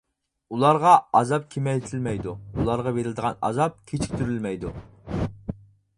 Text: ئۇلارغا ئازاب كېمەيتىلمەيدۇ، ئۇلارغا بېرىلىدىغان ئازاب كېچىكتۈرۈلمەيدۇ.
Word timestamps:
ئۇلارغا 0.55 0.93
ئازاب 1.19 1.43
كېمەيتىلمەيدۇ، 1.51 2.35
ئۇلارغا 2.57 2.95
بېرىلىدىغان 2.97 3.39
ئازاب 3.51 3.77
كېچىكتۈرۈلمەيدۇ. 3.93 4.77